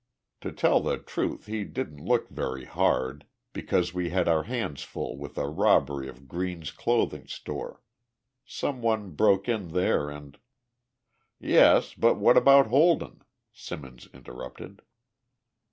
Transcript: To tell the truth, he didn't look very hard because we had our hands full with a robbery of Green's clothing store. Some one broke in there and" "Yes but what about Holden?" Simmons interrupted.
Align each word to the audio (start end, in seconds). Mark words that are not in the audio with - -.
To 0.39 0.51
tell 0.51 0.79
the 0.79 0.97
truth, 0.97 1.45
he 1.45 1.63
didn't 1.63 2.03
look 2.03 2.27
very 2.31 2.65
hard 2.65 3.27
because 3.53 3.93
we 3.93 4.09
had 4.09 4.27
our 4.27 4.41
hands 4.45 4.81
full 4.81 5.15
with 5.15 5.37
a 5.37 5.47
robbery 5.47 6.09
of 6.09 6.27
Green's 6.27 6.71
clothing 6.71 7.27
store. 7.27 7.83
Some 8.43 8.81
one 8.81 9.11
broke 9.11 9.47
in 9.47 9.73
there 9.73 10.09
and" 10.09 10.39
"Yes 11.39 11.93
but 11.93 12.15
what 12.17 12.35
about 12.35 12.65
Holden?" 12.65 13.21
Simmons 13.53 14.07
interrupted. 14.11 14.81